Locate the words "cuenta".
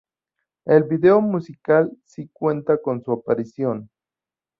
2.33-2.81